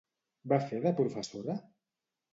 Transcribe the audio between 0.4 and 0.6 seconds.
Va